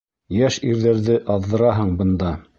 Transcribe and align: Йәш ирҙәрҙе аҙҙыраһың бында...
Йәш 0.37 0.57
ирҙәрҙе 0.69 1.19
аҙҙыраһың 1.35 1.95
бында... 2.03 2.35